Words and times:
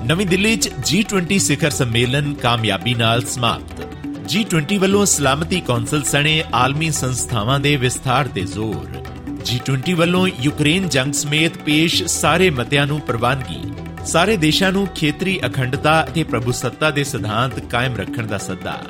ਨਵੀਂ 0.03 0.27
ਦਿੱਲੀ 0.27 0.55
ਚ 0.55 0.69
G20 0.69 1.37
ਸਿਖਰ 1.37 1.69
ਸੰਮੇਲਨ 1.69 2.33
ਕਾਮਯਾਬੀ 2.33 2.93
ਨਾਲ 2.93 3.21
ਸਮਾਪਤ। 3.21 3.87
G20 4.33 4.77
ਵੱਲੋਂ 4.77 5.05
ਸਲਾਮਤੀ 5.05 5.61
ਕੌਂਸਲ 5.61 6.03
ਸਣੇ 6.03 6.43
ਆਲਮੀ 6.53 6.91
ਸੰਸਥਾਵਾਂ 6.91 7.59
ਦੇ 7.59 7.75
ਵਿਸਥਾਰ 7.75 8.27
ਤੇ 8.27 8.41
ਜ਼ੋਰ। 8.41 9.02
G20 9.51 9.93
ਵੱਲੋਂ 9.93 10.27
ਯੂਕਰੇਨ 10.39 10.89
ਜੰਗ 10.89 11.13
ਸਮੇਤ 11.13 11.57
ਪੇਸ਼ 11.57 12.03
ਸਾਰੇ 12.03 12.49
ਮਤਿਆਂ 12.49 12.87
ਨੂੰ 12.87 13.01
ਪ੍ਰਵਾਨਗੀ। 13.01 13.71
ਸਾਰੇ 14.05 14.37
ਦੇਸ਼ਾਂ 14.37 14.71
ਨੂੰ 14.71 14.87
ਖੇਤਰੀ 14.87 15.39
ਅਖੰਡਤਾ 15.45 16.03
ਅਤੇ 16.03 16.23
ਪ੍ਰਭੂਸੱਤਾ 16.23 16.91
ਦੇ 16.91 17.03
ਸਿਧਾਂਤ 17.03 17.59
ਕਾਇਮ 17.59 17.95
ਰੱਖਣ 17.95 18.27
ਦਾ 18.27 18.37
ਸੱਦਾ। 18.37 18.81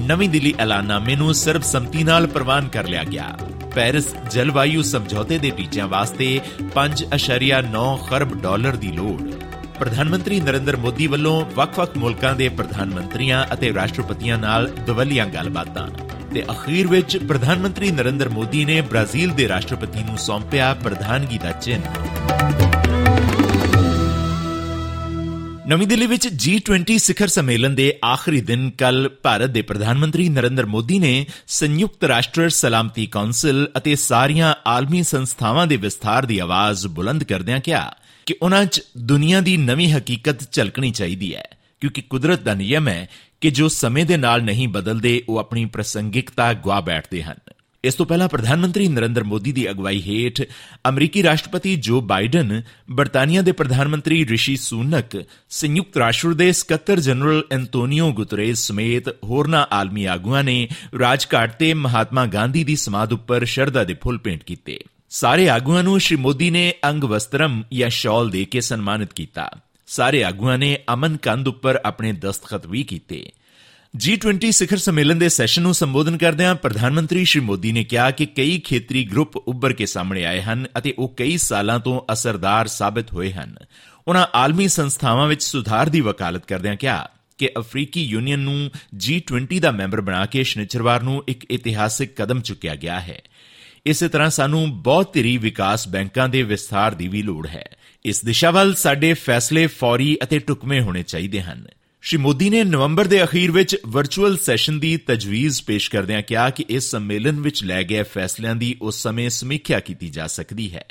ਨਵੀਂ 0.00 0.28
ਦਿੱਲੀ 0.28 0.54
ਐਲਾਨਨਾਮੇ 0.58 1.16
ਨੂੰ 1.16 1.34
ਸਰਬਸੰਮਤੀ 1.34 2.04
ਨਾਲ 2.04 2.26
ਪ੍ਰਵਾਨ 2.26 2.68
ਕਰ 2.68 2.88
ਲਿਆ 2.88 3.04
ਗਿਆ। 3.04 3.38
ਪੈਰਿਸ 3.74 4.14
ਜਲਵਾਯੂ 4.30 4.82
ਸਮਝੌਤੇ 4.82 5.38
ਦੇ 5.38 5.50
ਟੀਚਿਆਂ 5.50 5.88
ਵਾਸਤੇ 5.88 6.40
5.9 6.74 7.96
ਖਰਬ 7.96 8.42
ਡਾਲਰ 8.42 8.76
ਦੀ 8.76 8.92
ਲੋੜ। 8.92 9.22
ਪ੍ਰਧਾਨ 9.78 10.08
ਮੰਤਰੀ 10.08 10.40
ਨਰਿੰਦਰ 10.40 10.76
ਮੋਦੀ 10.76 11.06
ਵੱਲੋਂ 11.06 11.44
ਵੱਖ-ਵੱਖ 11.54 11.96
ਮੁਲਕਾਂ 11.96 12.34
ਦੇ 12.34 12.48
ਪ੍ਰਧਾਨ 12.48 12.94
ਮੰਤਰੀਆਂ 12.94 13.46
ਅਤੇ 13.52 13.74
ਰਾਸ਼ਟਰਪਤੀਆਂ 13.74 14.38
ਨਾਲ 14.38 14.70
ਦਵਲੀਆਂ 14.86 15.26
ਗੱਲਬਾਤਾਂ। 15.26 16.05
ਤੇ 16.36 16.44
ਅਖੀਰ 16.50 16.86
ਵਿੱਚ 16.86 17.16
ਪ੍ਰਧਾਨ 17.16 17.58
ਮੰਤਰੀ 17.58 17.90
ਨਰਿੰਦਰ 17.90 18.28
ਮੋਦੀ 18.28 18.64
ਨੇ 18.64 18.80
ਬ੍ਰਾਜ਼ੀਲ 18.80 19.30
ਦੇ 19.30 19.48
ਰਾਸ਼ਟਰਪਤੀ 19.48 20.02
ਨੂੰ 20.02 20.18
ਸੌਂਪਿਆ 20.18 20.74
ਪ੍ਰਧਾਨਗੀ 20.74 21.38
ਦਾ 21.38 21.52
ਚਿੰਨ੍ਹ। 21.52 21.86
ਨਵੀਂ 25.66 25.86
ਦਿੱਲੀ 25.86 26.06
ਵਿੱਚ 26.06 26.28
G20 26.28 26.98
ਸਿਖਰ 26.98 27.28
ਸੰਮੇਲਨ 27.28 27.74
ਦੇ 27.74 27.98
ਆਖਰੀ 28.04 28.40
ਦਿਨ 28.40 28.70
ਕੱਲ 28.70 29.08
ਭਾਰਤ 29.22 29.50
ਦੇ 29.50 29.62
ਪ੍ਰਧਾਨ 29.62 29.98
ਮੰਤਰੀ 29.98 30.28
ਨਰਿੰਦਰ 30.28 30.66
ਮੋਦੀ 30.66 30.98
ਨੇ 30.98 31.26
ਸੰਯੁਕਤ 31.46 32.04
ਰਾਸ਼ਟਰ 32.04 32.48
ਸਲਾਮਤੀ 32.48 33.06
ਕੌਂਸਲ 33.06 33.68
ਅਤੇ 33.76 33.96
ਸਾਰੀਆਂ 33.96 34.54
ਆਲਮੀ 34.66 35.02
ਸੰਸਥਾਵਾਂ 35.02 35.66
ਦੇ 35.66 35.76
ਵਿਸਥਾਰ 35.76 36.26
ਦੀ 36.26 36.38
ਆਵਾਜ਼ 36.38 36.86
ਬੁਲੰਦ 36.86 37.24
ਕਰਦਿਆਂ 37.24 37.60
ਕਿਹਾ 37.60 37.92
ਕਿ 38.26 38.34
ਉਹਨਾਂ 38.42 38.64
'ਚ 38.64 38.82
ਦੁਨੀਆ 38.98 39.40
ਦੀ 39.40 39.56
ਨਵੀਂ 39.56 39.92
ਹਕੀਕਤ 39.94 40.52
ਝਲਕਣੀ 40.52 40.90
ਚਾਹੀਦੀ 40.90 41.34
ਹੈ, 41.34 41.44
ਕਿਉਂਕਿ 41.80 42.02
ਕੁਦਰਤ 42.02 42.40
ਦਾ 42.40 42.54
ਨਿਯਮ 42.54 42.88
ਹੈ 42.88 43.08
ਕਿ 43.40 43.50
ਜੋ 43.50 43.68
ਸਮੇਂ 43.68 44.04
ਦੇ 44.04 44.16
ਨਾਲ 44.16 44.42
ਨਹੀਂ 44.42 44.68
ਬਦਲਦੇ, 44.68 45.22
ਉਹ 45.28 45.38
ਆਪਣੀ 45.38 45.64
ਪ੍ਰਸੰਗਿਕਤਾ 45.64 46.52
ਗਵਾ 46.52 46.80
ਬੈਠਦੇ 46.80 47.22
ਹਨ। 47.22 47.34
ਇਸ 47.84 47.94
ਤੋਂ 47.94 48.06
ਪਹਿਲਾਂ 48.06 48.28
ਪ੍ਰਧਾਨ 48.28 48.60
ਮੰਤਰੀ 48.60 48.88
ਨਰਿੰਦਰ 48.88 49.24
ਮੋਦੀ 49.24 49.52
ਦੀ 49.52 49.70
ਅਗਵਾਈ 49.70 50.02
ਹੇਠ 50.02 50.42
ਅਮਰੀਕੀ 50.88 51.22
ਰਾਸ਼ਟਰਪਤੀ 51.22 51.76
ਜੋ 51.76 52.00
ਬਾਈਡਨ, 52.00 52.62
ਬਰਤਾਨੀਆ 52.90 53.42
ਦੇ 53.42 53.52
ਪ੍ਰਧਾਨ 53.52 53.88
ਮੰਤਰੀ 53.88 54.28
ਰਿਸ਼ੀ 54.28 54.56
ਸੂਨਕ, 54.56 55.24
ਸੰਯੁਕਤ 55.50 55.96
ਰਾਸ਼ਟਰ 55.96 56.34
ਦੇ 56.34 56.52
ਸਕੱਤਰ 56.52 57.00
ਜਨਰਲ 57.00 57.44
ਐਂਟੋਨੀਓ 57.52 58.12
ਗੁਤਰੇਸ 58.12 58.58
ਸਮੇਤ 58.58 59.08
ਹੋਰਨਾਂ 59.08 59.66
ਆਲਮੀ 59.72 60.04
ਆਗੂਆਂ 60.04 60.44
ਨੇ 60.44 60.68
ਰਾਜਘਾਟ 60.98 61.58
ਤੇ 61.58 61.74
ਮਹਾਤਮਾ 61.74 62.26
ਗਾਂਧੀ 62.26 62.64
ਦੀ 62.64 62.76
ਸਮਾਧ 62.76 63.12
ਉੱਪਰ 63.12 63.44
ਸ਼ਰਧਾ 63.44 63.84
ਦੇ 63.84 63.94
ਫੁੱਲ 63.94 64.18
ਭੇਂਟ 64.18 64.44
ਕੀਤੇ। 64.44 64.80
ਸਾਰੇ 65.10 65.48
ਆਗੂਆਂ 65.48 65.82
ਨੂੰ 65.82 66.00
ਸ਼੍ਰੀ 66.00 66.16
ਮੋਦੀ 66.16 66.50
ਨੇ 66.50 66.74
ਅੰਗ 66.84 67.04
ਵਸਤਰਮ 67.04 67.62
ਜਾਂ 67.72 67.90
ਸ਼ਾਲ 67.90 68.30
ਦੇ 68.30 68.44
ਕੇ 68.44 68.60
ਸਨਮਾਨਿਤ 68.60 69.12
ਕੀਤਾ। 69.12 69.50
ਸਾਰੇ 69.86 70.24
ਆਗੂਆਂ 70.24 70.58
ਨੇ 70.58 70.78
ਅਮਨ 70.92 71.16
ਕੰਧ 71.16 71.48
ਉੱਪਰ 71.48 71.80
ਆਪਣੇ 71.84 72.12
ਦਸਤਖਤ 72.12 72.66
ਵੀ 72.66 72.82
ਕੀਤੇ। 72.82 73.32
G20 73.96 74.50
ਸਿਖਰ 74.50 74.76
ਸੰਮੇਲਨ 74.76 75.18
ਦੇ 75.18 75.28
ਸੈਸ਼ਨ 75.28 75.62
ਨੂੰ 75.62 75.74
ਸੰਬੋਧਨ 75.74 76.16
ਕਰਦਿਆਂ 76.16 76.54
ਪ੍ਰਧਾਨ 76.54 76.92
ਮੰਤਰੀ 76.92 77.24
ਸ਼੍ਰੀ 77.24 77.40
ਮੋਦੀ 77.40 77.72
ਨੇ 77.72 77.84
ਕਿਹਾ 77.84 78.10
ਕਿ 78.10 78.26
ਕਈ 78.26 78.58
ਖੇਤਰੀ 78.58 79.04
ਗਰੁੱਪ 79.04 79.36
ਉੱਭਰ 79.36 79.72
ਕੇ 79.72 79.86
ਸਾਹਮਣੇ 79.86 80.24
ਆਏ 80.24 80.42
ਹਨ 80.42 80.66
ਅਤੇ 80.78 80.94
ਉਹ 80.98 81.14
ਕਈ 81.16 81.36
ਸਾਲਾਂ 81.36 81.78
ਤੋਂ 81.80 82.00
ਅਸਰਦਾਰ 82.12 82.66
ਸਾਬਤ 82.66 83.12
ਹੋਏ 83.12 83.32
ਹਨ। 83.32 83.56
ਉਹਨਾਂ 84.08 84.26
ਆਲਮੀ 84.34 84.68
ਸੰਸਥਾਵਾਂ 84.68 85.28
ਵਿੱਚ 85.28 85.42
ਸੁਧਾਰ 85.42 85.88
ਦੀ 85.88 86.00
ਵਕਾਲਤ 86.00 86.46
ਕਰਦਿਆਂ 86.46 86.76
ਕਿਹਾ 86.76 87.08
ਕਿ 87.38 87.50
ਅਫਰੀਕੀ 87.58 88.04
ਯੂਨੀਅਨ 88.04 88.38
ਨੂੰ 88.38 88.70
G20 89.08 89.58
ਦਾ 89.58 89.70
ਮੈਂਬਰ 89.70 90.00
ਬਣਾ 90.00 90.26
ਕੇ 90.26 90.44
ਸ਼ਨੀਚਰਵਾਰ 90.44 91.02
ਨੂੰ 91.02 91.24
ਇੱਕ 91.28 91.46
ਇਤਿਹਾਸਿਕ 91.50 92.22
ਕਦਮ 92.22 92.40
ਚੁੱਕਿਆ 92.40 92.74
ਗਿਆ 92.74 93.00
ਹੈ। 93.00 93.22
ਇਸੇ 93.86 94.08
ਤਰ੍ਹਾਂ 94.08 94.30
ਸਾਨੂੰ 94.30 94.82
ਬਹੁਤ 94.82 95.12
ਧਿਰੀ 95.12 95.36
ਵਿਕਾਸ 95.36 95.88
ਬੈਂਕਾਂ 95.88 96.28
ਦੇ 96.28 96.42
ਵਿਸਥਾਰ 96.42 96.94
ਦੀ 96.94 97.08
ਵੀ 97.08 97.22
ਲੋੜ 97.22 97.46
ਹੈ। 97.46 97.76
ਇਸ 98.06 98.24
ਦਿਸ਼ਾ 98.24 98.50
ਵੱਲ 98.50 98.74
ਸਾਡੇ 98.74 99.14
ਫੈਸਲੇ 99.14 99.66
ਫੌਰੀ 99.66 100.18
ਅਤੇ 100.22 100.38
ਟੁਕਮੇ 100.38 100.80
ਹੋਣੇ 100.80 101.02
ਚਾਹੀਦੇ 101.02 101.42
ਹਨ। 101.42 101.66
ਸ਼੍ਰੀ 102.02 102.18
ਮੋਦੀ 102.18 102.50
ਨੇ 102.50 102.64
ਨਵੰਬਰ 102.64 103.04
ਦੇ 103.04 103.24
ਅਖੀਰ 103.24 103.50
ਵਿੱਚ 103.50 103.76
ਵਰਚੁਅਲ 103.86 104.38
ਸੈਸ਼ਨ 104.38 104.80
ਦੀ 104.80 104.96
ਤਜਵੀਜ਼ 104.96 105.62
ਪੇਸ਼ 105.62 105.90
ਕਰਦਿਆਂ 105.90 106.22
ਕਿਹਾ 106.22 106.50
ਕਿ 106.50 106.64
ਇਸ 106.68 106.90
ਸੰਮੇਲਨ 106.90 107.40
ਵਿੱਚ 107.40 107.64
ਲੈ 107.64 107.82
ਗਏ 107.82 108.02
ਫੈਸਲਿਆਂ 108.02 108.56
ਦੀ 108.56 108.76
ਉਸ 108.82 109.02
ਸਮੇਂ 109.02 109.30
ਸਮੀਖਿਆ 109.30 109.80
ਕੀਤੀ 109.80 110.08
ਜਾ 110.08 110.26
ਸਕਦੀ 110.26 110.72
ਹੈ। 110.72 110.84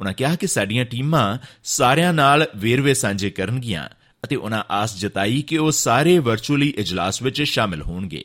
ਉਹਨਾਂ 0.00 0.12
ਕਿਹਾ 0.12 0.34
ਕਿ 0.34 0.46
ਸਾਡੀਆਂ 0.46 0.84
ਟੀਮਾਂ 0.84 1.38
ਸਾਰਿਆਂ 1.64 2.12
ਨਾਲ 2.12 2.46
ਵੇਰਵੇ 2.56 2.94
ਸਾਂਝੇ 2.94 3.30
ਕਰਨਗੀਆਂ 3.30 3.88
ਅਤੇ 4.24 4.36
ਉਹਨਾਂ 4.36 4.64
ਆਸ 4.70 5.00
ਜਤਾਈ 5.00 5.42
ਕਿ 5.42 5.58
ਉਹ 5.58 5.70
ਸਾਰੇ 5.70 6.18
ਵਰਚੁਅਲੀ 6.18 6.74
ਇਜਲਾਸ 6.76 7.22
ਵਿੱਚ 7.22 7.42
ਸ਼ਾਮਿਲ 7.42 7.82
ਹੋਣਗੇ। 7.82 8.24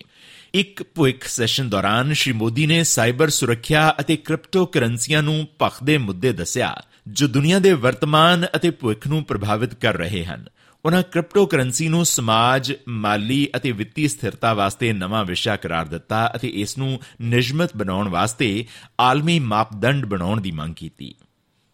ਇੱਕ 0.54 0.84
ਭੁਇਕ 0.96 1.24
ਸੈਸ਼ਨ 1.24 1.70
ਦੌਰਾਨ 1.70 2.14
ਸ਼੍ਰੀ 2.14 2.34
ਮੋਦੀ 2.34 2.66
ਨੇ 2.66 2.84
ਸਾਈਬਰ 2.84 3.30
ਸੁਰੱਖਿਆ 3.30 3.96
ਅਤੇ 4.00 4.16
ਕ੍ਰਿਪਟੋ 4.16 4.66
ਕਰੰਸੀਆਂ 4.66 5.24
ਨੂੰ 5.24 5.48
ਭਖਦੇ 5.62 5.98
ਮੁੱਦੇ 5.98 6.34
ਦੱਸਿਆ, 6.34 6.84
ਜੋ 7.08 7.28
ਦੁਨੀਆ 7.28 7.60
ਦੇ 7.60 7.74
ਵਰਤਮਾਨ 7.74 8.46
ਅਤੇ 8.56 8.70
ਭੁਇਕ 8.70 9.08
ਨੂੰ 9.08 9.24
ਪ੍ਰਭਾਵਿਤ 9.24 9.74
ਕਰ 9.74 9.98
ਰਹੇ 9.98 10.26
ਹਨ। 10.26 10.46
ਉਹਨਾਂ 10.86 11.04
ਕ੍ਰਿਪਟੋ 11.04 11.46
ਕਰੰਸੀ 11.46 11.88
ਨੂੰ 11.88 12.06
ਸਮਾਜ, 12.06 12.74
ਮਾਲੀ 12.88 13.48
ਅਤੇ 13.56 13.72
ਵਿੱਤੀ 13.72 14.08
ਸਥਿਰਤਾ 14.08 14.54
ਵਾਸਤੇ 14.54 14.94
ਨਵਾਂ 14.94 15.26
ਵਿਸ਼ਾ 15.26 15.56
ਕਰਾਰ 15.56 15.86
ਦਿੱਤਾ 15.86 16.32
ਅਤੇ 16.36 16.48
ਇਸ 16.48 16.78
ਨੂੰ 16.78 17.00
ਨਿਯਮਿਤ 17.22 17.78
ਬਣਾਉਣ 17.78 18.08
ਵਾਸਤੇ 18.08 18.66
ਆਲਮੀ 19.00 19.40
ਮਾਪਦੰਡ 19.40 20.06
ਬਣਾਉਣ 20.06 20.42
ਦੀ 20.42 20.52
ਮੰਗ 20.52 20.76
ਕੀਤੀ। 20.76 21.16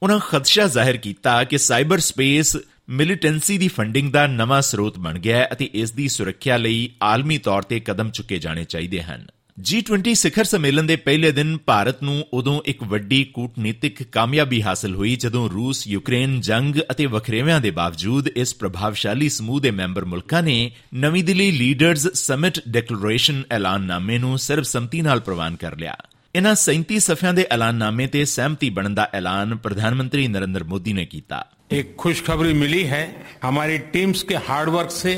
ਉਹਨਾਂ 0.03 0.19
ਖਦਸ਼ਾ 0.19 0.67
ਜ਼ਾਹਿਰ 0.67 0.97
ਕੀਤਾ 0.97 1.43
ਕਿ 1.43 1.57
ਸਾਈਬਰ 1.57 1.99
ਸਪੇਸ 1.99 2.57
ਮਿਲੀਟੈਂਸੀ 2.89 3.57
ਦੀ 3.57 3.67
ਫੰਡਿੰਗ 3.67 4.13
ਦਾ 4.13 4.27
ਨਵਾਂ 4.27 4.61
ਸਰੋਤ 4.61 4.99
ਬਣ 4.99 5.19
ਗਿਆ 5.19 5.37
ਹੈ 5.37 5.49
ਅਤੇ 5.51 5.69
ਇਸ 5.73 5.91
ਦੀ 5.91 6.07
ਸੁਰੱਖਿਆ 6.07 6.57
ਲਈ 6.57 6.89
ਆਲਮੀ 7.03 7.37
ਤੌਰ 7.37 7.61
ਤੇ 7.61 7.79
ਕਦਮ 7.79 8.09
ਚੁੱਕੇ 8.09 8.39
ਜਾਣੇ 8.39 8.63
ਚਾਹੀਦੇ 8.63 9.01
ਹਨ। 9.01 9.27
G20 9.59 10.13
ਸਿਖਰ 10.13 10.43
ਸੰਮੇਲਨ 10.43 10.87
ਦੇ 10.87 10.95
ਪਹਿਲੇ 10.95 11.31
ਦਿਨ 11.31 11.57
ਭਾਰਤ 11.57 12.03
ਨੂੰ 12.03 12.27
ਉਦੋਂ 12.33 12.61
ਇੱਕ 12.65 12.83
ਵੱਡੀ 12.83 13.23
ਕੂਟਨੀਤਿਕ 13.23 14.03
ਕਾਮਯਾਬੀ 14.03 14.63
ਹਾਸਲ 14.63 14.95
ਹੋਈ 14.95 15.15
ਜਦੋਂ 15.15 15.49
ਰੂਸ, 15.49 15.87
ਯੂਕਰੇਨ, 15.87 16.41
ਜੰਗ 16.41 16.75
ਅਤੇ 16.91 17.05
ਵਖਰੇਵਿਆਂ 17.05 17.61
ਦੇ 17.61 17.71
ਬਾਵਜੂਦ 17.71 18.27
ਇਸ 18.27 18.55
ਪ੍ਰਭਾਵਸ਼ਾਲੀ 18.55 19.29
ਸਮੂਹ 19.29 19.59
ਦੇ 19.59 19.71
ਮੈਂਬਰ 19.71 20.05
ਮੁਲਕਾਂ 20.05 20.43
ਨੇ 20.43 20.71
ਨਵੀਂ 20.93 21.23
ਦਿੱਲੀ 21.23 21.51
ਲੀਡਰਜ਼ 21.51 22.07
ਸਮਿਟ 22.13 22.59
ਡਿਕਲੇਰੇਸ਼ਨ 22.67 23.43
ਐਲਾਨਨਾਮੇ 23.51 24.17
ਨੂੰ 24.17 24.37
ਸਰਬਸੰਮਤੀ 24.37 25.01
ਨਾਲ 25.01 25.19
ਪ੍ਰਵਾਨ 25.19 25.55
ਕਰ 25.55 25.77
ਲਿਆ। 25.77 25.95
ਇਨ੍ਹਾਂ 26.35 26.55
37 26.55 26.99
ਸਫ਼ਿਆਂ 26.99 27.33
ਦੇ 27.33 27.45
ਐਲਾਨਨਾਮੇ 27.51 28.07
ਤੇ 28.07 28.25
ਸਹਿਮਤੀ 28.25 28.69
ਬਣਨ 28.69 28.95
ਦਾ 28.95 29.09
ਐਲਾਨ 29.13 29.55
ਪ੍ਰਧਾਨ 29.55 29.95
ਮੰਤਰੀ 29.95 30.27
ਨਰਿੰਦਰ 30.27 30.63
ਮੋਦੀ 30.63 30.93
ਨੇ 30.93 31.05
ਕੀਤਾ। 31.05 31.47
एक 31.73 31.95
खुशखबरी 31.95 32.53
मिली 32.53 32.83
है 32.83 33.03
हमारी 33.43 33.77
टीम्स 33.93 34.21
के 34.23 34.35
हार्डवर्क 34.47 34.91
से 34.91 35.13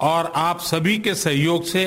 और 0.00 0.32
आप 0.36 0.60
सभी 0.60 0.96
के 0.98 1.14
सहयोग 1.14 1.64
से 1.64 1.82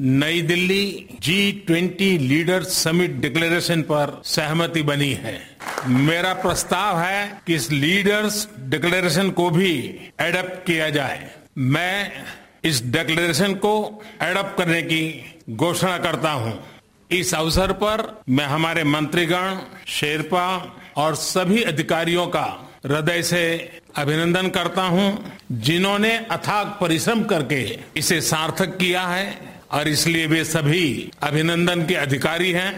Nai 0.00 0.42
Delhi 0.42 1.08
G 1.22 1.52
twenty 1.66 2.16
leader 2.18 2.62
summit 2.62 3.10
declaration 3.20 3.82
पर 3.82 4.20
सहमति 4.24 4.82
बनी 4.82 5.12
है। 5.14 5.38
मेरा 5.86 6.32
प्रस्ताव 6.34 6.98
है 6.98 7.40
कि 7.46 7.54
इस 7.54 7.70
लीडर्स 7.72 8.46
डिक्लेरेशन 8.60 9.30
को 9.30 9.48
भी 9.50 9.72
एडप्ट 10.20 10.66
किया 10.66 10.88
जाए। 10.90 11.30
मैं 11.58 12.10
इस 12.64 12.82
डिक्लेरेशन 12.84 13.54
को 13.54 14.02
एडप्ट 14.22 14.56
करने 14.58 14.82
की 14.82 15.02
घोषणा 15.50 15.96
करता 15.98 16.30
हूँ। 16.32 16.58
इस 17.10 17.34
अवसर 17.34 17.72
पर 17.72 18.22
मैं 18.28 18.46
हमारे 18.46 18.84
मंत्रीगण, 18.84 19.58
शेरपा 19.86 20.46
और 20.96 21.14
सभी 21.14 21.62
अधिकारियों 21.62 22.26
का 22.26 22.46
हृदय 22.85 23.21
से 23.23 23.43
अभिनंदन 23.97 24.47
करता 24.49 24.83
हूं 24.87 25.09
जिन्होंने 25.61 26.15
अथाक 26.31 26.77
परिश्रम 26.81 27.23
करके 27.25 27.61
इसे 27.97 28.21
सार्थक 28.23 28.77
किया 28.77 29.05
है 29.07 29.27
और 29.71 29.87
इसलिए 29.87 30.25
वे 30.27 30.43
सभी 30.45 30.87
अभिनंदन 31.23 31.85
के 31.85 31.95
अधिकारी 31.97 32.51
हैं 32.53 32.71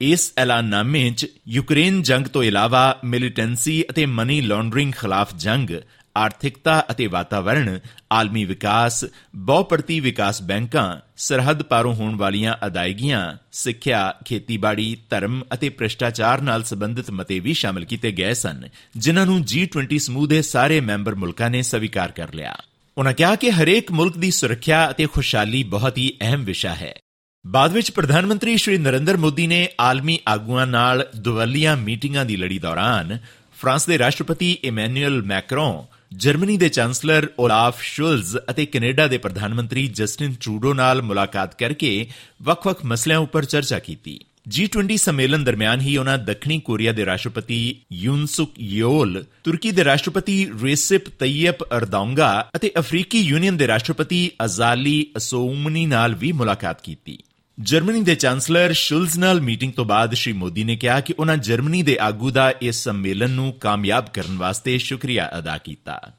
ਇਸ 0.00 0.32
ਐਲਾਨਨਾਮੇ 0.38 1.10
'ਚ 1.10 1.26
ਯੂਕਰੇਨ 1.48 2.00
ਜੰਗ 2.02 2.26
ਤੋਂ 2.26 2.42
ਇਲਾਵਾ 2.44 2.82
ਮਿਲੀਟੈਂਸੀ 3.04 3.82
ਅਤੇ 3.90 4.06
ਮਨੀ 4.08 4.40
ਲਾਂਡਰਿੰਗ 4.40 4.92
ਖਿਲਾਫ 4.92 5.34
ਜੰਗ 5.36 5.70
ਆਰਥਿਕਤਾ 6.19 6.85
ਅਤੇ 6.91 7.07
ਵਾਤਾਵਰਣ, 7.07 7.79
ਆਲਮੀ 8.11 8.45
ਵਿਕਾਸ 8.45 9.05
ਬਹੁਪਰਤੀ 9.35 9.99
ਵਿਕਾਸ 9.99 10.41
ਬੈਂਕਾਂ 10.41 10.99
ਸਰਹੱਦ 11.17 11.63
ਪਾਰੋਂ 11.63 11.93
ਹੋਣ 11.95 12.15
ਵਾਲੀਆਂ 12.15 12.55
ਅਦਾਇਗੀਆਂ, 12.67 13.37
ਸਿੱਖਿਆ, 13.51 14.13
ਖੇਤੀਬਾੜੀ, 14.25 14.97
ਧਰਮ 15.09 15.43
ਅਤੇ 15.53 15.69
ਭ੍ਰਿਸ਼ਟਾਚਾਰ 15.69 16.41
ਨਾਲ 16.41 16.63
ਸੰਬੰਧਿਤ 16.63 17.11
ਮਤੇ 17.11 17.39
ਵੀ 17.39 17.53
ਸ਼ਾਮਲ 17.53 17.85
ਕੀਤੇ 17.85 18.11
ਗਏ 18.11 18.33
ਸਨ, 18.33 18.63
ਜਿਨ੍ਹਾਂ 18.97 19.25
ਨੂੰ 19.25 19.39
G20 19.39 19.97
ਸਮੂਹ 19.97 20.27
ਦੇ 20.27 20.41
ਸਾਰੇ 20.41 20.81
ਮੈਂਬਰ 20.81 21.15
ਮੁਲਕਾਂ 21.15 21.49
ਨੇ 21.49 21.61
ਸਵੀਕਾਰ 21.61 22.11
ਕਰ 22.11 22.33
ਲਿਆ। 22.33 22.55
ਉਨ੍ਹਾਂ 22.97 23.13
ਕਿਹਾ 23.13 23.35
ਕਿ 23.35 23.51
ਹਰੇਕ 23.51 23.91
ਮੁਲਕ 23.91 24.17
ਦੀ 24.17 24.31
ਸੁਰੱਖਿਆ 24.31 24.89
ਅਤੇ 24.89 25.05
ਖੁਸ਼ਹਾਲੀ 25.05 25.63
ਬਹੁਤ 25.63 25.97
ਹੀ 25.97 26.13
ਅਹਿਮ 26.21 26.43
ਵਿਸ਼ਾ 26.43 26.75
ਹੈ। 26.75 26.93
ਬਾਅਦ 27.47 27.73
ਵਿੱਚ 27.73 27.91
ਪ੍ਰਧਾਨ 27.91 28.25
ਮੰਤਰੀ 28.25 28.57
ਸ਼੍ਰੀ 28.57 28.77
ਨਰਿੰਦਰ 28.77 29.17
ਮੋਦੀ 29.17 29.47
ਨੇ 29.47 29.67
ਆਲਮੀ 29.79 30.19
ਆਗੂਆਂ 30.27 30.67
ਨਾਲ 30.67 31.07
ਦੁਵੱਲੀਆਂ 31.15 31.77
ਮੀਟਿੰਗਾਂ 31.77 32.25
ਦੀ 32.25 32.35
ਲੜੀ 32.37 32.59
ਦੌਰਾਨ 32.59 33.17
ਫਰਾਂਸ 33.61 33.85
ਦੇ 33.85 33.97
ਰਾਸ਼ਟਰਪਤੀ 33.97 34.57
ਇਮੈਨੂਅਲ 34.63 35.23
ਮੈਕਰੋਨ 35.23 35.98
ਜਰਮਨੀ 36.13 36.57
ਦੇ 36.57 36.69
ਚਾਂਸਲਰ 36.69 37.27
ਓਲਾਫ 37.39 37.81
ਸ਼ੁਲਜ਼ 37.81 38.37
ਅਤੇ 38.49 38.65
ਕੈਨੇਡਾ 38.65 39.07
ਦੇ 39.07 39.17
ਪ੍ਰਧਾਨ 39.17 39.53
ਮੰਤਰੀ 39.53 39.87
ਜਸਟਿਨ 39.87 40.35
ਟਰੂਡੋ 40.41 40.73
ਨਾਲ 40.73 41.01
ਮੁਲਾਕਾਤ 41.01 41.59
ਕਰਕੇ 41.59 42.07
ਵੱਖ-ਵੱਖ 42.41 42.85
ਮਸਲਿਆਂ 42.85 43.19
ਉੱਪਰ 43.19 43.45
ਚਰਚਾ 43.45 43.79
ਕੀਤੀ। 43.79 44.19
G20 44.49 44.95
ਸੰਮੇਲਨ 44.95 45.43
ਦਰਮਿਆਨ 45.43 45.81
ਹੀ 45.81 45.97
ਉਹਨਾਂ 45.97 46.17
ਦੱਖਣੀ 46.17 46.59
ਕੋਰੀਆ 46.59 46.91
ਦੇ 46.91 47.05
ਰਾਸ਼ਟਰਪਤੀ 47.05 47.75
ਯੂਨ 47.93 48.25
ਸੁਕ 48.25 48.51
ਯੋਲ, 48.59 49.23
ਤੁਰਕੀ 49.43 49.71
ਦੇ 49.71 49.85
ਰਾਸ਼ਟਰਪਤੀ 49.85 50.47
ਰੇਸਿਪ 50.63 51.09
ਤੈਯਪ 51.09 51.63
ਅਰਦੋਂਗਾ 51.63 52.49
ਅਤੇ 52.55 52.71
ਅਫਰੀਕੀ 52.77 53.19
ਯੂਨੀਅਨ 53.19 53.57
ਦੇ 53.57 53.67
ਰਾਸ਼ਟਰਪਤੀ 53.67 54.31
ਅਜ਼ਾਲੀ 54.45 55.07
ਅਸੋਮਨੀ 55.17 55.85
ਨਾਲ 55.85 56.15
ਵੀ 56.15 56.31
ਮੁਲਾਕਾਤ 56.31 56.81
ਕੀਤੀ। 56.81 57.17
ਜਰਮਨੀ 57.59 58.01
ਦੇ 58.01 58.15
ਚਾਂਸਲਰ 58.15 58.73
ਸ਼ੁਲਜ਼ 58.73 59.17
ਨਾਲ 59.17 59.41
ਮੀਟਿੰਗ 59.41 59.73
ਤੋਂ 59.73 59.85
ਬਾਅਦ 59.85 60.13
ਸ਼੍ਰੀ 60.13 60.33
ਮੋਦੀ 60.33 60.63
ਨੇ 60.63 60.75
ਕਿਹਾ 60.75 60.99
ਕਿ 60.99 61.13
ਉਹਨਾਂ 61.19 61.37
ਜਰਮਨੀ 61.37 61.83
ਦੇ 61.83 61.97
ਆਗੂ 62.01 62.31
ਦਾ 62.31 62.53
ਇਸ 62.61 62.75
ਸੰਮੇਲਨ 62.75 63.29
ਨੂੰ 63.29 63.53
ਕਾਮਯਾਬ 63.53 64.09
ਕਰਨ 64.09 64.37
ਵਾਸਤੇ 64.37 64.77
ਸ਼ੁਕਰੀਆ 64.77 65.31
ਅਦਾ 65.37 65.57
ਕੀਤਾ। 65.57 66.13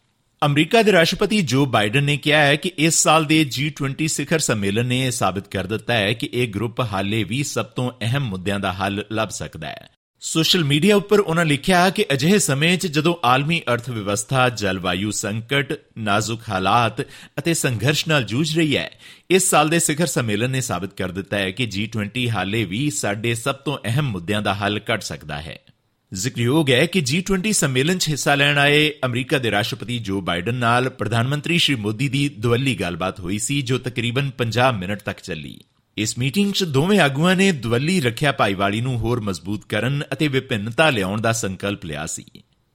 ਅਮਰੀਕਾ 0.47 0.83
ਦੇ 0.83 0.93
ਰਾਸ਼ਟਰਪਤੀ 0.93 1.43
ਜੋ 1.43 1.67
ਬਾਈਡਨ 1.67 2.05
ਨੇ 2.05 2.17
ਕਿਹਾ 2.17 2.41
ਹੈ 2.41 2.57
ਕਿ 2.57 2.73
ਇਸ 2.79 2.95
ਸਾਲ 2.95 3.25
ਦੇ 3.25 3.51
G20 3.61 4.07
ਸਿਖਰ 4.07 4.39
ਸੰਮੇਲਨ 4.39 4.87
ਨੇ 4.87 5.07
ਇਹ 5.07 5.11
ਸਾਬਤ 5.11 5.49
ਕਰ 5.49 5.67
ਦਿੱਤਾ 5.67 5.95
ਹੈ 5.95 6.13
ਕਿ 6.13 6.29
ਇਹ 6.33 6.49
ਗਰੁੱਪ 6.49 6.81
ਹਾਲੇ 6.81 7.25
ਵੀ 7.25 7.43
ਸਭ 7.43 7.65
ਤੋਂ 7.65 7.91
ਅਹਿਮ 8.03 8.25
ਮੁੱਦਿਆਂ 8.25 8.61
ਦਾ 8.61 8.73
ਹੱਲ 8.73 9.05
ਲੱਭ 9.13 9.29
ਸਕਦਾ 9.29 9.69
ਹੈ। 9.69 9.89
ਸੋਸ਼ਲ 10.23 10.65
ਮੀਡੀਆ 10.65 10.97
ਉੱਪਰ 10.97 11.21
ਉਹਨਾਂ 11.21 11.45
ਲਿਖਿਆ 11.45 11.91
ਕਿ 11.91 12.05
ਅਜਿਹੇ 12.13 12.39
ਸਮੇਂ 12.39 12.79
'ਚ 12.79 12.87
ਜਦੋਂ 12.87 13.17
ਆਲਮੀ 13.25 13.63
ਅਰਥ 13.73 13.91
ਵਿਵਸਥਾ 13.91 14.49
ਜਲਵਾਯੂ 14.49 15.11
ਸੰਕਟ, 15.11 15.73
ਨਾਜ਼ੁਕ 15.99 16.41
ਹਾਲਾਤ 16.49 17.01
ਅਤੇ 17.39 17.55
ਸੰਘਰਸ਼ 17.55 18.09
ਨਾਲ 18.09 18.25
ਜੂਝ 18.25 18.59
ਰਹੀ 18.59 18.77
ਹੈ, 18.77 18.91
ਇਸ 19.31 19.51
ਸਾਲ 19.51 19.69
ਦੇ 19.69 19.79
ਸਿਖਰ 19.79 20.07
ਸੰਮੇਲਨ 20.07 20.51
ਨੇ 20.51 20.61
ਸਾਬਤ 20.61 20.95
ਕਰ 20.95 21.09
ਦਿੱਤਾ 21.09 21.39
ਹੈ 21.39 21.51
ਕਿ 21.51 21.69
G20 21.77 22.29
ਹਾਲੇ 22.31 22.65
ਵੀ 22.65 22.91
ਸਾਡੇ 22.91 23.35
ਸਭ 23.35 23.55
ਤੋਂ 23.55 23.79
ਅਹਿਮ 23.85 24.11
ਮੁੱਦਿਆਂ 24.11 24.43
ਦਾ 24.43 24.55
ਹੱਲ 24.55 24.79
ਕੱਢ 24.79 25.01
ਸਕਦਾ 25.01 25.41
ਹੈ। 25.41 25.59
ਜ਼ਿਕਰਯੋਗ 26.13 26.71
ਹੈ 26.71 26.87
ਕਿ 26.87 27.03
G20 27.13 27.53
ਸੰਮੇਲਨ 27.53 27.99
'ਚ 27.99 28.09
ਹਿੱਸਾ 28.09 28.35
ਲੈਣ 28.35 28.59
ਆਏ 28.59 28.93
ਅਮਰੀਕਾ 29.05 29.39
ਦੇ 29.39 29.51
ਰਾਸ਼ਟਰਪਤੀ 29.51 29.99
ਜੋ 29.99 30.21
ਬਾਈਡਨ 30.21 30.55
ਨਾਲ 30.55 30.89
ਪ੍ਰਧਾਨ 30.91 31.29
ਮੰਤਰੀ 31.29 31.59
ਸ਼੍ਰੀ 31.59 31.75
ਮੋਦੀ 31.75 32.09
ਦੀ 32.09 32.29
ਦੁਵੱਲੀ 32.29 32.75
ਗੱਲਬਾਤ 32.75 33.21
ਹੋਈ 33.21 33.39
ਸੀ, 33.39 33.63
ਜੋ 33.63 33.79
ਤਕਰੀਬਨ 33.79 34.31
50 34.39 34.73
ਮਿੰਟ 34.73 35.03
ਤੱਕ 35.03 35.21
ਚੱਲੀ। 35.21 35.61
ਇਸ 36.00 36.19
ਮੀਟਿੰਗ 36.19 36.52
'ਚ 36.52 36.64
ਦੋਵੇਂ 36.64 37.00
ਆਗੂਆਂ 37.00 37.37
ਨੇ 37.37 37.52
ਦੁਵੱਲੀ 37.52 38.00
ਰੱਖਿਆ 38.00 38.32
ਭਾਈਵਾਲੀ 38.32 38.81
ਨੂੰ 38.81 38.99
ਹੋਰ 38.99 39.20
ਮਜ਼ਬੂਤ 39.20 39.64
ਕਰਨ 39.64 40.02
ਅਤੇ 40.12 40.29
ਵਿਭਿੰਨਤਾ 40.29 40.91
ਲਿਆਉਣ 40.91 41.20
ਦਾ 41.20 41.32
ਸੰਕਲਪ 41.32 41.85
ਲਿਆ 41.85 42.06
ਸੀ। 42.06 42.25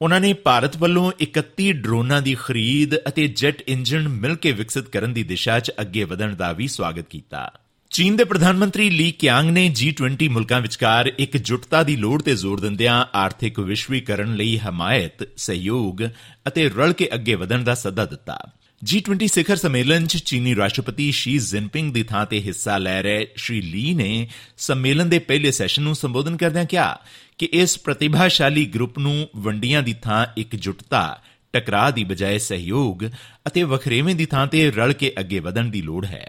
ਉਹਨਾਂ 0.01 0.22
ਨੇ 0.22 0.33
ਭਾਰਤ 0.33 0.77
ਵੱਲੋਂ 0.77 1.12
31 1.22 1.72
ਡਰੋਨਾਂ 1.72 2.22
ਦੀ 2.22 2.36
ਖਰੀਦ 2.36 2.95
ਅਤੇ 2.95 3.27
ਜੈਟ 3.27 3.62
ਇੰਜਨ 3.68 4.07
ਮਿਲ 4.07 4.36
ਕੇ 4.36 4.51
ਵਿਕਸਿਤ 4.51 4.89
ਕਰਨ 4.89 5.13
ਦੀ 5.13 5.24
ਦਿਸ਼ਾ 5.24 5.60
'ਚ 5.60 5.72
ਅੱਗੇ 5.81 6.04
ਵਧਣ 6.04 6.36
ਦਾ 6.36 6.51
ਵੀ 6.51 6.68
ਸਵਾਗਤ 6.68 7.06
ਕੀਤਾ। 7.10 7.51
ਚੀਨ 7.89 8.16
ਦੇ 8.16 8.24
ਪ੍ਰਧਾਨ 8.24 8.57
ਮੰਤਰੀ 8.57 8.89
ਲੀ 8.89 9.12
ਕਿਆਂਗ 9.12 9.45
ਨੇ 9.45 9.74
G20 9.81 10.27
ਮੁਲਕਾਂ 10.27 10.62
ਵਿਚਕਾਰ 10.62 11.12
ਇੱਕ 11.19 11.38
ਜੁਟਤਾ 11.38 11.83
ਦੀ 11.83 11.95
ਲੋੜ 11.95 12.22
ਤੇ 12.22 12.36
ਜ਼ੋਰ 12.36 12.60
ਦਿੰਦਿਆਂ 12.60 13.06
ਆਰਥਿਕ 13.16 13.60
ਵਿਸ਼ਵੀਕਰਨ 13.60 14.36
ਲਈ 14.36 14.57
ਹਮਾਇਤ, 14.57 15.27
ਸਹਿਯੋਗ 15.38 16.01
ਅਤੇ 16.48 16.69
ਰਲ 16.69 16.94
ਕੇ 16.94 17.10
ਅੱਗੇ 17.13 17.36
ਵਧਣ 17.36 17.63
ਦਾ 17.63 17.75
ਸੱਦਾ 17.75 18.06
ਦਿੱਤਾ। 18.06 18.39
G20 18.81 19.27
ਸਿਖਰ 19.27 19.56
ਸੰਮੇਲਨ 19.56 20.06
'ਚ 20.07 20.18
ਚੀਨੀ 20.18 20.56
ਰਾਸ਼ਟਰਪਤੀ 20.56 21.12
ਸ਼ੀ 21.12 21.38
ਜਿਨਪਿੰਗ 21.38 21.94
ਦੀ 21.94 22.04
ਥਾਂ 22.04 22.25
ਤੇ 22.25 22.42
ਹਿੱਸਾ 22.42 22.77
ਲੈ 22.77 23.01
ਰਹੇ 23.01 23.27
ਸ਼੍ਰੀ 23.36 23.62
ਲੀ 23.62 23.94
ਨੇ 23.94 24.27
ਸੰਮੇਲਨ 24.57 25.10
ਦੇ 25.10 25.19
ਪਹਿਲੇ 25.19 25.51
ਸੈਸ਼ਨ 25.51 25.83
ਨੂੰ 25.83 25.95
ਸੰਬੋਧਨ 25.95 26.38
ਕਰਦਿਆਂ 26.38 26.66
ਕਿਹਾ 26.66 26.98
ਕਿ 27.38 27.50
ਇਸ 27.54 27.77
ਪ੍ਰਤਿਭਾਸ਼ਾਲੀ 27.80 28.66
ਗਰੁੱਪ 28.66 29.00
ਨੂੰ 29.00 29.27
ਵੰਡੀਆਂ 29.36 29.83
ਦੀ 29.83 29.94
ਥਾਂ 29.94 30.25
ਇੱਕ 30.38 30.56
ਜੁਟਤਾ 30.56 31.22
ਟਕਰਾਅ 31.54 31.92
ਦੀ 31.92 32.04
ਬਜਾਏ 32.04 32.38
ਸਹਿਯੋਗ 32.38 33.04
ਅਤੇ 33.48 33.63
ਵਖਰੇਵੇਂ 33.63 34.16
ਦੀ 34.16 34.25
ਥਾਂ 34.25 34.48
ਤੇ 34.48 34.69
ਰਲ 34.72 34.94
ਕੇ 34.94 35.12
ਅੱਗੇ 35.19 35.39
ਵਧਣ 35.39 35.69
ਦੀ 35.69 35.81
ਲੋੜ 35.81 36.06
ਹੈ। 36.06 36.27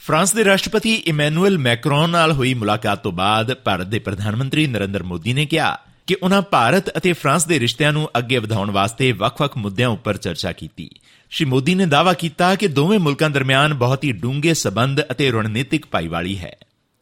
ਫਰਾਂਸ 0.00 0.34
ਦੇ 0.34 0.44
ਰਾਸ਼ਟਰਪਤੀ 0.44 0.94
ਇਮੈਨੂਅਲ 0.94 1.58
ਮੈਕਰੋਨ 1.58 2.10
ਨਾਲ 2.10 2.32
ਹੋਈ 2.32 2.54
ਮੁਲਾਕਾਤ 2.54 3.02
ਤੋਂ 3.02 3.12
ਬਾਅਦ 3.12 3.54
ਭਾਰਤ 3.54 3.86
ਦੇ 3.86 3.98
ਪ੍ਰਧਾਨ 3.98 4.36
ਮੰਤਰੀ 4.36 4.66
ਨਰਿੰਦਰ 4.66 5.02
ਮੋਦੀ 5.02 5.32
ਨੇ 5.32 5.46
ਕਿਹਾ 5.46 5.78
ਕਿ 6.12 6.16
ਉਹਨਾਂ 6.22 6.42
ਭਾਰਤ 6.42 6.96
ਅਤੇ 6.96 7.12
ਫਰਾਂਸ 7.12 7.46
ਦੇ 7.46 7.60
ਰਿਸ਼ਤਿਆਂ 7.60 7.92
ਨੂੰ 7.92 8.10
ਅੱਗੇ 8.18 8.38
ਵਧਾਉਣ 8.38 8.70
ਵਾਸਤੇ 8.70 9.12
ਵੱਖ-ਵੱਖ 9.12 9.56
ਮੁੱਦਿਆਂ 9.56 9.88
ਉੱਪਰ 9.88 10.16
ਚਰਚਾ 10.16 10.52
ਕੀਤੀ। 10.52 10.90
ਸ਼੍ਰੀ 11.30 11.46
ਮੋਦੀ 11.46 11.74
ਨੇ 11.74 11.86
ਦਾਅਵਾ 11.86 12.12
ਕੀਤਾ 12.12 12.54
ਕਿ 12.54 12.68
ਦੋਵੇਂ 12.68 12.98
ਮੁਲਕਾਂ 12.98 13.30
ਦਰਮਿਆਨ 13.30 13.74
ਬਹੁਤ 13.74 14.04
ਹੀ 14.04 14.12
ਡੂੰਘੇ 14.12 14.54
ਸਬੰਧ 14.54 15.00
ਅਤੇ 15.10 15.30
ਰਣਨੀਤਿਕ 15.30 15.86
ਭਾਈਵਾਲੀ 15.86 16.38
ਹੈ। 16.38 16.56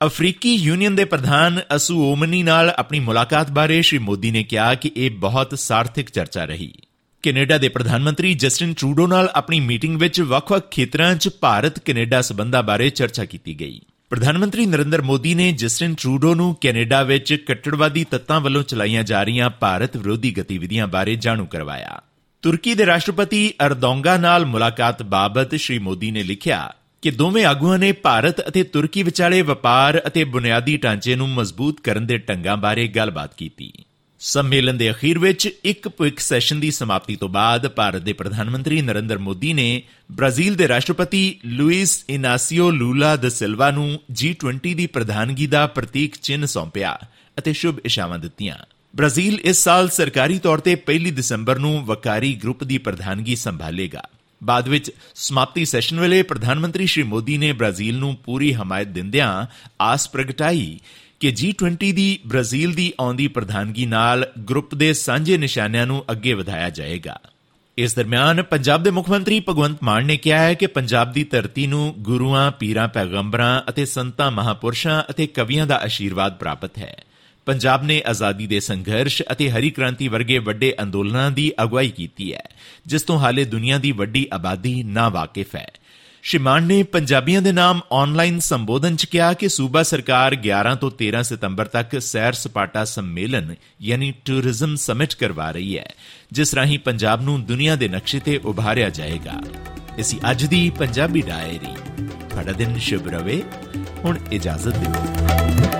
ਅਫਰੀਕੀ 0.07 0.55
ਯੂਨੀਅਨ 0.55 0.95
ਦੇ 0.95 1.05
ਪ੍ਰਧਾਨ 1.05 1.61
ਅਸੂ 1.77 2.13
ਓਮਨੀ 2.13 2.43
ਨਾਲ 2.43 2.71
ਆਪਣੀ 2.71 3.01
ਮੁਲਾਕਾਤ 3.01 3.51
ਬਾਰੇ 3.51 3.83
ਸ਼੍ਰੀ 3.83 3.99
ਮੋਦੀ 3.99 4.31
ਨੇ 4.31 4.45
ਕਿਹਾ 4.45 4.75
ਕਿ 4.75 4.91
ਇਹ 4.97 5.11
ਬਹੁਤ 5.11 5.59
ਸਾਰਥਿਕ 5.59 6.11
ਚਰਚਾ 6.11 6.45
ਰਹੀ। 6.45 6.73
ਕੈਨੇਡਾ 7.23 7.59
ਦੇ 7.59 7.69
ਪ੍ਰਧਾਨ 7.69 8.03
ਮੰਤਰੀ 8.03 8.35
ਜਸਟਿਨ 8.35 8.75
ਟਰੂਡੋ 8.75 9.07
ਨਾਲ 9.07 9.31
ਆਪਣੀ 9.35 9.61
ਮੀਟਿੰਗ 9.61 10.01
ਵਿੱਚ 10.01 10.21
ਵੱਖ-ਵੱਖ 10.21 10.71
ਖੇਤਰਾਂ 10.71 11.15
'ਚ 11.15 11.29
ਭਾਰਤ 11.41 11.79
ਕੈਨੇਡਾ 11.79 12.23
ਸਬੰਧਾਂ 12.23 12.63
ਬਾਰੇ 12.63 12.91
ਚਰਚਾ 12.91 13.25
ਕੀਤੀ 13.25 13.61
ਗਈ। 13.61 13.81
ਪ੍ਰਧਾਨ 14.11 14.39
ਮੰਤਰੀ 14.39 14.67
ਨਰਿੰਦਰ 14.67 15.03
ਮੋਦੀ 15.03 15.35
ਨੇ 15.35 15.53
ਜਸਟਿਨ 15.53 15.95
ਟਰੂਡੋ 15.95 16.35
ਨੂੰ 16.35 16.57
ਕੈਨੇਡਾ 16.61 17.03
ਵਿੱਚ 17.03 17.35
ਕੱਟੜਵਾਦੀ 17.35 18.05
ਤੱਤਾਂ 18.05 18.41
ਵੱਲੋਂ 18.41 18.63
ਚਲਾਈਆਂ 18.63 19.03
ਜਾ 19.03 19.23
ਰਹੀਆਂ 19.23 19.51
ਭਾਰਤ 19.51 19.97
ਵਿਰੋਧੀ 19.97 20.33
ਗਤੀਵਿਧੀਆਂ 20.39 20.87
ਬਾਰੇ 20.87 21.15
ਜਾਣੂ 21.17 21.47
ਕਰਵਾਇਆ। 21.47 22.01
ਤੁਰਕੀ 22.43 22.75
ਦੇ 22.75 22.87
ਰਾਸ਼ਟਰਪਤੀ 22.87 23.53
ਅਰਦੋਂਗਾ 23.67 24.17
ਨਾਲ 24.17 24.47
ਮੁਲਾਕਾਤ 24.47 25.03
ਬਾਬਤ 25.03 25.55
ਸ਼੍ਰੀ 25.55 25.79
ਮੋਦੀ 25.79 26.11
ਨੇ 26.11 26.23
ਲਿਖਿਆ 26.23 26.75
ਕਿ 27.03 27.11
ਦੋਵੇਂ 27.11 27.45
ਆਗੂਆਂ 27.45 27.79
ਨੇ 27.79 27.93
ਭਾਰਤ 27.93 28.49
ਅਤੇ 28.49 28.63
ਤੁਰਕੀ 28.63 29.03
ਵਿਚਾਲੇ 29.03 29.43
ਵਪਾਰ 29.43 30.03
ਅਤੇ 30.07 30.25
ਬੁਨਿਆਦੀ 30.25 30.77
ਢਾਂਚੇ 30.77 31.17
ਨੂੰ 31.17 31.29
ਮਜ਼ਬੂਤ 31.29 31.81
ਕਰਨ 31.81 32.07
ਦੇ 32.07 32.19
ਢੰਗਾਂ 32.19 32.57
ਬਾਰੇ 32.57 32.89
ਗੱਲਬਾਤ 32.89 33.35
ਕੀਤੀ। 33.35 33.73
ਸੰਮੇਲਨ 34.23 34.79
ਦੇ 34.79 34.91
ਅਖੀਰ 34.91 35.19
ਵਿੱਚ 35.19 35.49
ਇੱਕ 35.65 35.89
ਪੁਇਕ 35.89 36.21
ਸੈਸ਼ਨ 36.21 36.61
ਦੀ 36.61 36.71
ਸਮਾਪਤੀ 36.71 37.17
ਤੋਂ 37.17 37.29
ਬਾਅਦ 37.29 37.69
ਭਾਰਤ 37.69 38.03
ਦੇ 38.03 38.13
ਪ੍ਰਧਾਨ 38.13 38.51
ਮੰਤਰੀ 38.51 38.81
ਨਰਿੰਦਰ 38.83 39.19
ਮੋਦੀ 39.19 39.53
ਨੇ 39.53 39.83
ਬ੍ਰਾਜ਼ੀਲ 40.13 40.55
ਦੇ 40.55 40.69
ਰਾਸ਼ਟਰਪਤੀ 40.69 41.41
ਲੂਇਸ 41.47 42.05
ਇਨਾਸੀਓ 42.09 42.71
ਲੂਲਾ 42.71 43.17
ਦ 43.17 43.29
ਸਿਲਵਾ 43.29 43.71
ਨੂੰ 43.71 44.01
G20 44.13 44.75
ਦੀ 44.75 44.87
ਪ੍ਰਧਾਨਗੀ 44.87 45.47
ਦਾ 45.47 45.67
ਪ੍ਰਤੀਕ 45.67 46.17
ਚਿੰਨ੍ਹ 46.17 46.47
ਸੌਂਪਿਆ 46.47 46.99
ਅਤੇ 47.39 47.53
ਸ਼ੁਭ 47.53 47.79
ਇਸ਼ਾਵਾਂ 47.85 48.19
ਦਿੱਤੀਆਂ। 48.19 48.57
ਬ੍ਰਾਜ਼ੀਲ 48.97 49.41
ਇਸ 49.45 49.57
ਸਾਲ 49.57 49.89
ਸਰਕਾਰੀ 49.89 50.39
ਤੌਰ 50.39 50.59
ਤੇ 50.59 50.77
1 50.77 51.11
ਦਸੰਬਰ 51.11 51.59
ਨੂੰ 51.59 51.85
ਵਕਾਰੀ 51.87 52.35
ਗਰੁੱਪ 52.35 52.65
ਦੀ 52.65 52.79
ਪ੍ਰਧਾਨਗੀ 52.79 53.37
ਸੰਭਾਲੇਗਾ। 53.37 54.03
ਬਾਅਦ 54.45 54.69
ਵਿੱਚ 54.69 54.91
ਸਮਾਪਤੀ 55.15 55.65
ਸੈਸ਼ਨ 55.65 56.01
ਵੇਲੇ 56.01 56.23
ਪ੍ਰਧਾਨ 56.23 56.59
ਮੰਤਰੀ 56.59 56.87
ਸ਼੍ਰੀ 56.87 57.03
ਮੋਦੀ 57.03 57.39
ਨੇ 57.39 57.53
ਬ੍ਰਾਜ਼ੀਲ 57.53 57.99
ਨੂੰ 57.99 58.17
ਪੂਰੀ 58.17 58.53
ਹਮਾਇਤ 58.55 58.89
ਦਿੰਦਿਆਂ 58.89 59.47
ਆਸ 59.81 60.09
ਪ੍ਰਗਟਾਈ। 60.09 60.81
ਕਿ 61.21 61.29
G20 61.29 61.93
ਦੀ 61.93 62.19
ਬ੍ਰਾਜ਼ੀਲ 62.27 62.73
ਦੀ 62.73 62.93
ਆਉਂਦੀ 63.01 63.29
ਪ੍ਰਧਾਨਗੀ 63.29 63.87
ਨਾਲ 63.87 64.27
ਗਰੁੱਪ 64.51 64.75
ਦੇ 64.75 64.93
ਸਾਂਝੇ 64.93 65.37
ਨਿਸ਼ਾਨਿਆਂ 65.37 65.87
ਨੂੰ 65.87 66.05
ਅੱਗੇ 66.11 66.33
ਵਧਾਇਆ 66.33 66.71
ਜਾਏਗਾ। 66.71 67.19
ਇਸ 67.79 67.95
ਦਰਮਿਆਨ 67.95 68.43
ਪੰਜਾਬ 68.43 68.83
ਦੇ 68.83 68.91
ਮੁੱਖ 68.91 69.11
ਮੰਤਰੀ 69.11 69.41
ਭਗਵੰਤ 69.41 69.83
ਮਾਨ 69.83 70.07
ਨੇ 70.07 70.17
ਕਿਹਾ 70.17 70.39
ਹੈ 70.39 70.55
ਕਿ 70.55 70.67
ਪੰਜਾਬ 70.67 71.13
ਦੀ 71.13 71.25
ਧਰਤੀ 71.25 71.67
ਨੂੰ 71.67 71.95
ਗੁਰੂਆਂ, 71.99 72.51
ਪੀਰਾਂ, 72.51 72.89
ਪੈਗੰਬਰਾਂ 72.89 73.61
ਅਤੇ 73.69 73.85
ਸੰਤਾਂ, 73.87 74.31
ਮਹਾਪੁਰਸ਼ਾਂ 74.31 75.03
ਅਤੇ 75.11 75.27
ਕਵੀਆਂ 75.27 75.67
ਦਾ 75.67 75.77
ਆਸ਼ੀਰਵਾਦ 75.77 76.39
ਪ੍ਰਾਪਤ 76.39 76.79
ਹੈ। 76.79 77.05
ਪੰਜਾਬ 77.47 77.85
ਨੇ 77.85 78.03
ਆਜ਼ਾਦੀ 78.07 78.47
ਦੇ 78.47 78.61
ਸੰਘਰਸ਼ 78.61 79.23
ਅਤੇ 79.33 79.51
ਹਰੀ 79.51 79.71
ਕ੍ਰਾਂਤੀ 79.71 80.09
ਵਰਗੇ 80.09 80.39
ਵੱਡੇ 80.39 80.75
ਅੰਦੋਲਨਾਂ 80.83 81.31
ਦੀ 81.31 81.53
ਅਗਵਾਈ 81.63 81.91
ਕੀਤੀ 81.91 82.33
ਹੈ, 82.35 82.43
ਜਿਸ 82.87 83.03
ਤੋਂ 83.03 83.19
ਹਾਲੇ 83.19 83.45
ਦੁਨੀਆ 83.45 83.79
ਦੀ 83.79 83.93
ਵੱਡੀ 83.93 84.27
ਆਬਾਦੀ 84.33 84.83
ਨਾ 84.83 85.09
ਵਾਕਿਫ 85.09 85.57
ਹੈ। 85.57 85.71
ਸ਼ਿਮਾਨ 86.23 86.63
ਨੇ 86.63 86.83
ਪੰਜਾਬੀਆਂ 86.83 87.43
ਦੇ 87.43 87.53
ਨਾਮ 87.53 87.81
ਆਨਲਾਈਨ 87.93 88.41
ਸੰਬੋਧਨ 88.41 88.97
ਚ 88.97 89.05
ਕਿਹਾ 89.05 89.33
ਕਿ 89.33 89.49
ਸੂਬਾ 89.49 89.83
ਸਰਕਾਰ 89.83 90.35
11 90.35 90.75
ਤੋਂ 90.77 90.91
13 91.03 91.23
ਸਤੰਬਰ 91.23 91.65
ਤੱਕ 91.65 92.01
ਸੈਰ 92.03 92.33
ਸਪਾਟਾ 92.33 92.85
ਸੰਮੇਲਨ, 92.85 93.55
ਯਾਨੀ 93.83 94.13
ਟੂਰਿਜ਼ਮ 94.25 94.77
ਸਮਿਟ 94.77 95.15
ਕਰਵਾ 95.15 95.51
ਰਹੀ 95.51 95.79
ਹੈ, 95.79 95.89
ਜਿਸ 96.33 96.55
ਰਾਹੀਂ 96.55 96.79
ਪੰਜਾਬ 96.79 97.23
ਨੂੰ 97.23 97.45
ਦੁਨੀਆ 97.45 97.77
ਦੇ 97.77 97.89
ਨਕਸ਼ੇ 97.89 98.21
ਤੇ 98.21 98.41
ਉਭਾਰਿਆ 98.45 98.91
ਜਾਏਗਾ। 98.91 99.41
ਇਸੀ 99.99 100.21
ਅੱਜ 100.31 100.45
ਦੀ 100.45 100.71
ਪੰਜਾਬੀ 100.71 101.23
ਡਾਇਰੀ 101.23 102.05
ਤੁਹਾਡਾ 102.31 102.53
ਦਿਨ 102.53 102.79
ਸ਼ੁਭ 102.79 103.09
ਰਵੇ, 103.09 103.43
ਹੁਣ 104.05 104.19
ਇਜਾਜ਼ਤ 104.33 104.77
ਦਿਓ। 104.77 105.80